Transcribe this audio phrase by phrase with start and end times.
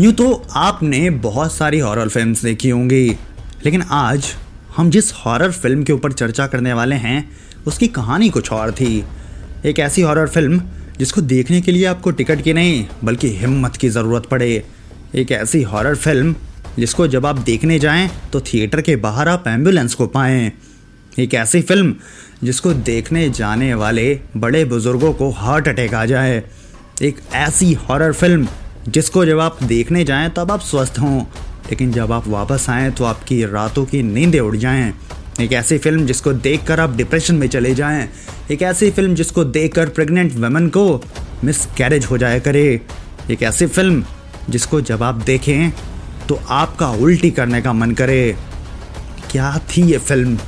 [0.00, 3.08] यूँ तो आपने बहुत सारी हॉरर फिल्म्स देखी होंगी,
[3.64, 4.26] लेकिन आज
[4.76, 7.28] हम जिस हॉरर फ़िल्म के ऊपर चर्चा करने वाले हैं,
[7.66, 9.04] उसकी कहानी कुछ और थी।
[9.64, 10.60] एक ऐसी हॉरर फ़िल्म
[10.98, 14.50] जिसको देखने के लिए आपको टिकट की नहीं, बल्कि हिम्मत की ज़रूरत पड़े।
[15.14, 16.34] एक ऐसी हॉरर फ़िल्म
[16.78, 20.52] जिसको जब आप देखने जाएँ तो थिएटर के बाहर आप एंबुलेंस को पाएँ।
[21.18, 21.94] एक ऐसी फ़िल्म
[22.44, 26.42] जिसको देखने जाने वाले बड़े बुज़ुर्गों को हार्ट अटैक आ जाए।
[27.02, 28.46] एक ऐसी हॉरर फ़िल्म
[28.88, 31.20] जिसको जब आप देखने जाएँ, तब आप स्वस्थ हों।
[31.70, 34.92] लेकिन जब आप वापस आएँ तो आपकी रातों की नींदें उड़ जाएँ।
[35.40, 38.08] एक ऐसी फ़िल्म जिसको देखकर आप डिप्रेशन में चले जाएँ।
[38.50, 41.02] एक ऐसी फ़िल्म जिसको देखकर प्रेग्नेंट वुमेन को
[41.44, 42.80] मिस कैरेज हो जाया करे।
[43.30, 44.04] एक ऐसी फ़िल्म
[44.50, 45.70] जिसको जब आप देखें
[46.28, 48.36] तो आपका उल्टी करने का मन करे।
[49.30, 50.38] क्या थी ये फ़िल्म?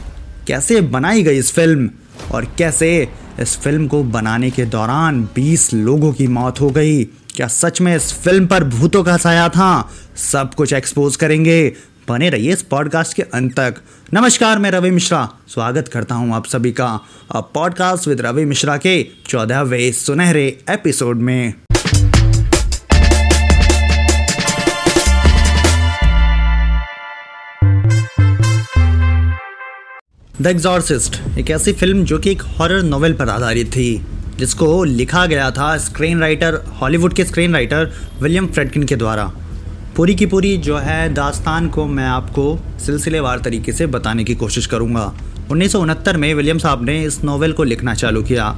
[0.46, 1.90] कैसे बनाई गई इस फ़िल्म?
[2.32, 3.08] और कैसे
[3.40, 7.04] इस फ़िल्म को बनाने के दौरान 20 लोगों की मौत हो गई?
[7.38, 9.90] क्या सच में इस फ़िल्म पर भूतों का साया था?
[10.16, 11.72] सब कुछ एक्सपोज करेंगे।
[12.08, 13.74] बने रहिए इस पॉडकास्ट के अंत तक।
[14.14, 16.88] नमस्कार, मैं रवि मिश्रा। स्वागत करता हूँ आप सभी का
[17.34, 21.54] अब पॉडकास्ट विद रवि मिश्रा के चौदहवें सुनहरे एपिसोड में।
[30.42, 34.06] द एग्जॉर्सिस्ट एक ऐसी फ़िल्म जो कि एक हॉरर नोवेल पर आधारित थी।
[34.38, 39.24] जिसको लिखा गया था स्क्रीन राइटर हॉलीवुड के स्क्रीन राइटर विलियम फ्रेडकिन के द्वारा।
[39.96, 44.66] पूरी की पूरी जो है दास्तान को मैं आपको सिलसिलेवार तरीके से बताने की कोशिश
[44.66, 45.12] करूँगा।
[45.50, 48.54] उन्नीस सौ उनहत्तर में विलियम साहब ने इस नावल को लिखना चालू किया।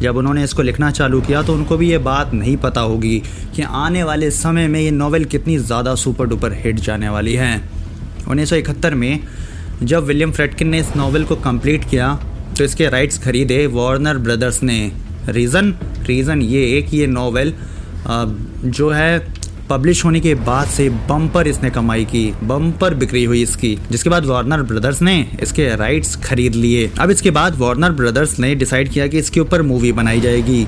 [0.00, 3.18] जब उन्होंने इसको लिखना चालू किया तो उनको भी ये बात नहीं पता होगी
[3.56, 7.56] कि आने वाले समय में ये नावल कितनी ज़्यादा सुपर डुपर हिट जाने वाली है।
[8.28, 9.20] उन्नीस सौ इकहत्तर में
[9.82, 12.14] जब विलियम फ्रेडकिन ने इस नावल को कंप्लीट किया
[12.58, 14.92] तो इसके राइट्स खरीदे वार्नर ब्रदर्स ने।
[15.28, 15.74] रीज़न
[16.06, 17.52] रीज़न ये कि ये नावल
[18.66, 19.18] जो है
[19.68, 24.24] पब्लिश होने के बाद से बम्पर इसने कमाई की, बम्पर बिक्री हुई इसकी, जिसके बाद
[24.26, 29.06] वार्नर ब्रदर्स ने इसके राइट्स खरीद लिए। अब इसके बाद वार्नर ब्रदर्स ने डिसाइड किया
[29.06, 30.66] कि इसके ऊपर मूवी बनाई जाएगी।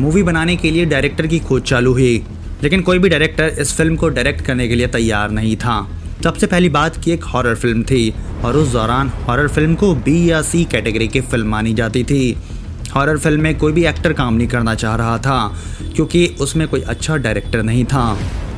[0.00, 2.22] मूवी बनाने के लिए डायरेक्टर की खोज चालू हुई,
[2.62, 5.80] लेकिन कोई भी डायरेक्टर इस फ़िल्म को डायरेक्ट करने के लिए तैयार नहीं था।
[6.24, 8.12] सबसे पहली बात की एक हॉरर फ़िल्म थी,
[8.44, 12.36] और उस दौरान हॉरर फ़िल्म को बी या सी कैटेगरी की फ़िल्म मानी जाती थी।
[12.94, 15.54] हॉरर फ़िल्म में कोई भी एक्टर काम नहीं करना चाह रहा था,
[15.94, 18.04] क्योंकि उसमें कोई अच्छा डायरेक्टर नहीं था।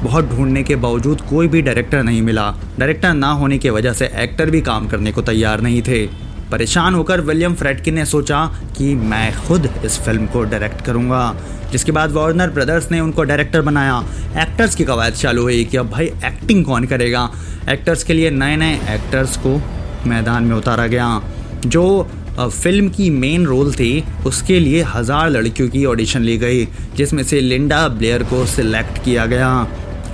[0.02, 4.10] बहुत ढूँढने के बावजूद कोई भी डायरेक्टर नहीं मिला। डायरेक्टर ना होने की वजह से
[4.14, 6.06] एक्टर भी काम करने को तैयार नहीं थे।
[6.50, 8.44] परेशान होकर विलियम फ्रेडकिन ने सोचा
[8.76, 11.34] कि मैं खुद इस फ़िल्म को डायरेक्ट करूँगा,
[11.72, 14.02] जिसके बाद वार्नर ब्रदर्स ने उनको डायरेक्टर बनाया।
[14.38, 17.28] एक्टर्स की कवायद चालू हुई कि अब भाई एक्टिंग कौन करेगा?
[17.68, 19.60] एक्टर्स के लिए नए नए एक्टर्स को
[20.06, 21.20] मैदान में उतारा गया,
[21.66, 22.08] जो
[22.38, 26.64] फ़िल्म की मेन रोल थी, उसके लिए हज़ार लड़कियों की ऑडिशन ली गई,
[26.96, 29.50] जिसमें से लिंडा ब्लेयर को सिलेक्ट किया गया।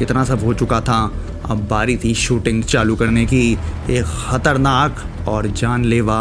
[0.02, 1.00] इतना सब हो चुका था।
[1.50, 3.52] अब बारी थी शूटिंग चालू करने की।
[3.90, 6.20] एक ख़तरनाक और जानलेवा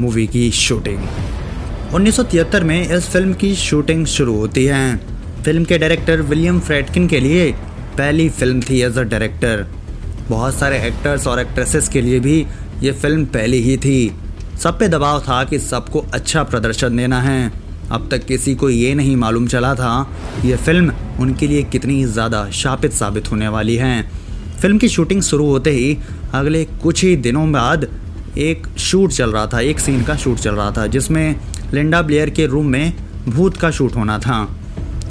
[0.00, 0.98] मूवी की शूटिंग
[1.94, 4.96] 1973 में इस फ़िल्म की शूटिंग शुरू होती है।
[5.44, 7.50] फ़िल्म के डायरेक्टर विलियम फ्रेडकिन के लिए
[7.98, 9.66] पहली फ़िल्म थी एज अ डायरेक्टर
[10.28, 12.44] बहुत सारे एक्टर्स और एक्ट्रेसेस के लिए भी
[12.82, 14.12] ये फ़िल्म पहली ही थी।
[14.60, 17.52] सब पे दबाव था कि सबको अच्छा प्रदर्शन देना है।
[17.92, 19.92] अब तक किसी को ये नहीं मालूम चला था
[20.44, 24.02] ये फ़िल्म उनके लिए कितनी ज़्यादा शापित साबित होने वाली है।
[24.60, 25.96] फ़िल्म की शूटिंग शुरू होते ही
[26.34, 27.88] अगले कुछ ही दिनों बाद
[28.38, 31.40] एक शूट चल रहा था, एक सीन का शूट चल रहा था, जिसमें
[31.74, 32.92] लिंडा ब्लेयर के रूम में
[33.28, 34.44] भूत का शूट होना था।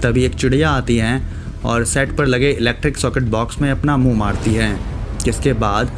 [0.03, 1.21] तभी एक चिड़िया आती है
[1.65, 4.75] और सेट पर लगे इलेक्ट्रिक सॉकेट बॉक्स में अपना मुँह मारती है,
[5.23, 5.91] जिसके बाद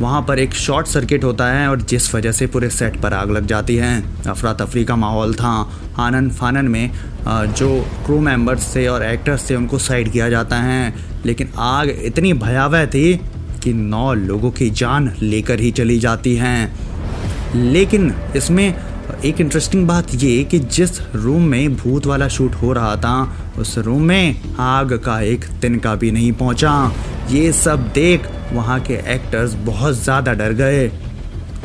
[0.00, 3.30] वहाँ पर एक शॉर्ट सर्किट होता है और जिस वजह से पूरे सेट पर आग
[3.30, 5.52] लग जाती है। अफरा तफरी का माहौल था।
[5.98, 6.90] आनंद फानन में
[7.28, 7.68] जो
[8.06, 10.94] क्रू मेंबर्स थे और एक्टर्स थे उनको साइड किया जाता है।
[11.26, 13.20] लेकिन आग इतनी भयावह थी
[13.64, 16.60] कि नौ लोगों की जान लेकर ही चली जाती हैं।
[17.54, 18.74] लेकिन इसमें
[19.24, 23.78] एक इंटरेस्टिंग बात ये कि जिस रूम में भूत वाला शूट हो रहा था, उस
[23.78, 26.92] रूम में आग का एक तिनका भी नहीं पहुँचा।
[27.30, 30.88] ये सब देख वहाँ के एक्टर्स बहुत ज़्यादा डर गए।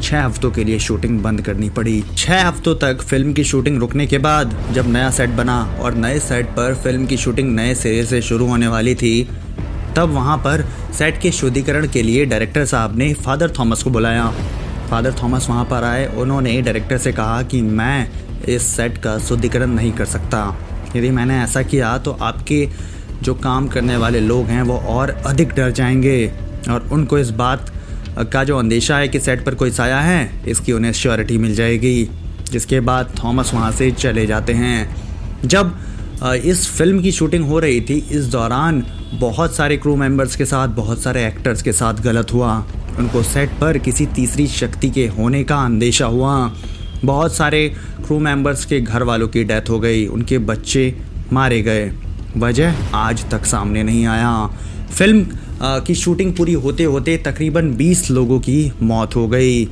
[0.01, 4.07] छः हफ्तों के लिए शूटिंग बंद करनी पड़ी। छः हफ्तों तक फ़िल्म की शूटिंग रुकने
[4.07, 8.03] के बाद जब नया सेट बना और नए सेट पर फ़िल्म की शूटिंग नए सिरे
[8.05, 9.23] से शुरू होने वाली थी,
[9.95, 10.65] तब वहाँ पर
[10.97, 14.27] सेट के शुद्धिकरण के लिए डायरेक्टर साहब ने फादर थॉमस को बुलाया।
[14.89, 18.09] फादर थॉमस वहाँ पर आए। उन्होंने डायरेक्टर से कहा कि मैं
[18.45, 20.43] इस सेट का शुद्धिकरण नहीं कर सकता।
[20.95, 22.67] यदि मैंने ऐसा किया तो आपके
[23.23, 26.31] जो काम करने वाले लोग हैं, वो और अधिक डर जाएँगे।
[26.69, 27.71] और उनको इस बात
[28.33, 32.09] का जो अंदेशा है कि सेट पर कोई साया है, इसकी उन्हें श्योरिटी मिल जाएगी।
[32.51, 34.95] जिसके बाद थॉमस वहाँ से चले जाते हैं।
[35.45, 35.77] जब
[36.23, 38.83] इस फ़िल्म की शूटिंग हो रही थी, इस दौरान
[39.13, 42.65] बहुत सारे क्रू मेंबर्स के साथ, बहुत सारे एक्टर्स के साथ गलत हुआ।
[42.99, 46.53] उनको सेट पर किसी तीसरी शक्ति के होने का अंदेशा हुआ।
[47.05, 47.69] बहुत सारे
[48.07, 50.97] क्रू मेंबर्स के घर वालों की डेथ हो गई, उनके बच्चे
[51.33, 51.91] मारे गए।
[52.37, 54.47] वजह आज तक सामने नहीं आया।
[54.91, 55.25] फ़िल्म
[55.85, 59.67] की शूटिंग पूरी होते होते तकरीबन 20 लोगों की मौत हो गई।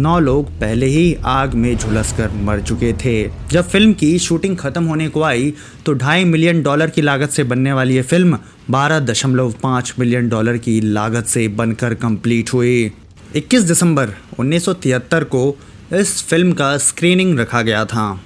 [0.00, 4.56] नौ लोग पहले ही आग में झुलस कर मर चुके थे। जब फ़िल्म की शूटिंग
[4.56, 5.52] खत्म होने को आई
[5.86, 8.38] तो ढाई मिलियन डॉलर की लागत से बनने वाली ये फ़िल्म
[8.70, 12.92] बारह दशमलव पाँच मिलियन डॉलर की लागत से बनकर कंप्लीट हुई।
[13.36, 14.10] 21 दिसंबर
[14.40, 15.56] 1973 को
[15.92, 18.20] इस फ़िल्म का स्क्रीनिंग रखा गया था।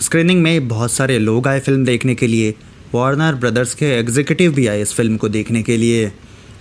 [0.00, 2.54] स्क्रीनिंग में बहुत सारे लोग आए फ़िल्म देखने के लिए।
[2.94, 6.12] वार्नर ब्रदर्स के एग्जीक्यूटिव भी आए इस फ़िल्म को देखने के लिए।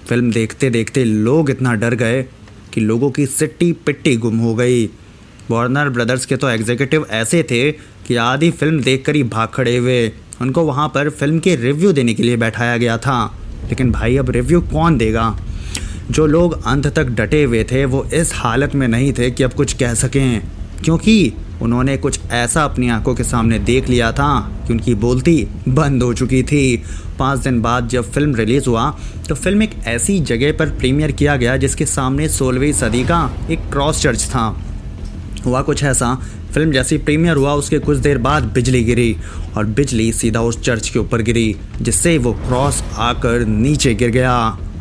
[0.10, 2.26] फ़िल्म देखते देखते लोग इतना डर गए
[2.74, 4.86] कि लोगों की सिट्टी पिट्टी गुम हो गई।
[5.52, 10.12] वार्नर ब्रदर्स के तो एग्जीक्यूटिव ऐसे थे कि आधी फ़िल्म देखकर ही भाग खड़े हुए।
[10.42, 13.38] उनको वहाँ पर फ़िल्म के रिव्यू देने के लिए बैठाया गया था।
[13.70, 15.38] लेकिन भाई, अब रिव्यू कौन देगा?
[16.12, 19.54] जो लोग अंत तक डटे हुए थे, वो इस हालत में नहीं थे कि अब
[19.54, 20.42] कुछ कह सकें।
[20.84, 24.30] क्योंकि उन्होंने कुछ ऐसा अपनी आँखों के सामने देख लिया था
[24.68, 25.36] कि उनकी बोलती
[25.68, 26.84] बंद हो चुकी थी।
[27.20, 28.90] पाँच दिन बाद जब फ़िल्म रिलीज़ हुआ
[29.28, 33.20] तो फ़िल्म एक ऐसी जगह पर प्रीमियर किया गया जिसके सामने सोलहवीं सदी का
[33.52, 34.46] एक क्रॉस चर्च था।
[35.46, 36.14] हुआ कुछ ऐसा,
[36.54, 39.16] फ़िल्म जैसी प्रीमियर हुआ, उसके कुछ देर बाद बिजली गिरी
[39.58, 44.36] और बिजली सीधा उस चर्च के ऊपर गिरी, जिससे वो क्रॉस आकर नीचे गिर गया।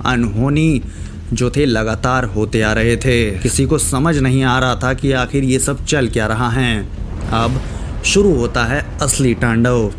[0.07, 0.83] अनहोनी
[1.33, 5.13] जो थे लगातार होते आ रहे थे। किसी को समझ नहीं आ रहा था कि
[5.15, 6.81] आखिर ये सब चल क्या रहा है।
[7.35, 7.61] अब
[8.05, 9.93] शुरू होता है असली तांडव।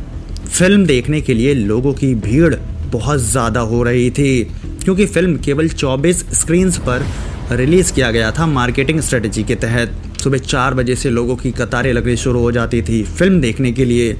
[0.49, 2.55] फ़िल्म देखने के लिए लोगों की भीड़
[2.87, 4.43] बहुत ज़्यादा हो रही थी,
[4.83, 7.05] क्योंकि फ़िल्म केवल 24 स्क्रीन्स पर
[7.51, 9.93] रिलीज़ किया गया था मार्केटिंग स्ट्रेटजी के तहत।
[10.23, 13.85] सुबह चार बजे से लोगों की कतारें लगनी शुरू हो जाती थी। फ़िल्म देखने के
[13.85, 14.13] लिए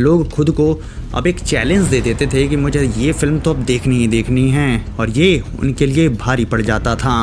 [0.00, 0.72] लोग खुद को
[1.14, 4.48] अब एक चैलेंज दे देते थे कि मुझे ये फ़िल्म तो अब देखनी ही देखनी
[4.50, 7.16] है और ये उनके लिए भारी पड़ जाता था।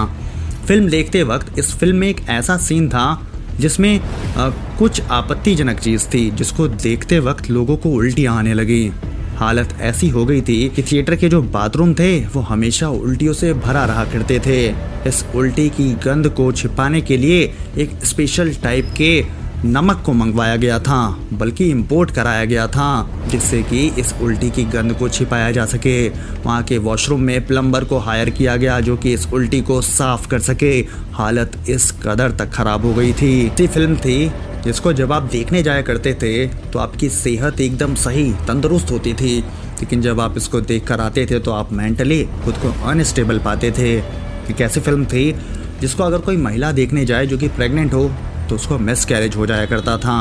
[0.67, 3.27] फ़िल्म देखते वक्त इस फ़िल्म में एक ऐसा सीन था
[3.59, 8.91] जिसमें आ, कुछ आपत्तिजनक चीज़ थी जिसको देखते वक्त लोगों को उल्टियाँ आने लगी।
[9.35, 13.53] हालत ऐसी हो गई थी कि थिएटर के जो बाथरूम थे वो हमेशा उल्टियों से
[13.53, 14.67] भरा रहा करते थे।
[15.09, 17.41] इस उल्टी की गंध को छिपाने के लिए
[17.77, 19.19] एक स्पेशल टाइप के
[19.65, 24.63] नमक को मंगवाया गया था, बल्कि इंपोर्ट कराया गया था, जिससे कि इस उल्टी की
[24.63, 28.97] गंध को छिपाया जा सके। वहाँ के वॉशरूम में प्लम्बर को हायर किया गया, जो
[28.97, 33.47] कि इस उल्टी को साफ़ कर सके। हालत इस कदर तक खराब हो गई थी।
[33.47, 34.31] इसी फ़िल्म थी,
[34.63, 39.39] जिसको जब आप देखने जाया करते थे तो आपकी सेहत एकदम सही, तंदुरुस्त होती थी।
[39.39, 43.71] लेकिन जब आप इसको देख कर आते थे तो आप मेंटली खुद को अनस्टेबल पाते
[43.71, 43.99] थे।
[44.47, 45.35] कि कैसी फ़िल्म थी,
[45.81, 48.11] जिसको अगर कोई महिला देखने जाए, जो कि प्रेग्नेंट हो
[48.51, 50.13] तो उसको मिस कैरेज हो जाया करता था।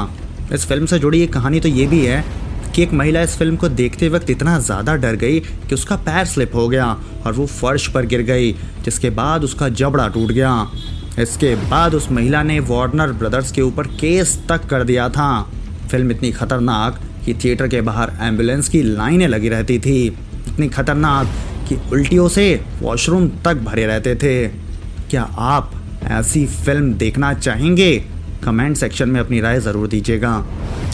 [0.54, 2.24] इस फ़िल्म से जुड़ी एक कहानी तो ये भी है
[2.74, 6.24] कि एक महिला इस फ़िल्म को देखते वक्त इतना ज़्यादा डर गई कि उसका पैर
[6.26, 6.86] स्लिप हो गया
[7.26, 8.52] और वो फर्श पर गिर गई,
[8.84, 10.52] जिसके बाद उसका जबड़ा टूट गया।
[11.18, 15.30] इसके बाद उस महिला ने वार्नर ब्रदर्स के ऊपर केस तक कर दिया था।
[15.90, 21.34] फ़िल्म इतनी खतरनाक कि थिएटर के बाहर एंबुलेंस की लाइनें लगी रहती थी। इतनी खतरनाक
[21.68, 22.46] कि उल्टियों से
[22.80, 24.46] वॉशरूम तक भरे रहते थे।
[25.10, 25.72] क्या आप
[26.12, 27.92] ऐसी फ़िल्म देखना चाहेंगे?
[28.44, 30.32] कमेंट सेक्शन में अपनी राय ज़रूर दीजिएगा।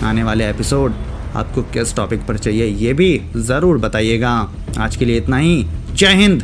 [0.04, 0.94] आने वाले एपिसोड
[1.34, 4.30] आपको किस टॉपिक पर चाहिए, ये भी ज़रूर बताइएगा।
[4.78, 6.42] आज के लिए इतना ही। जय हिंद!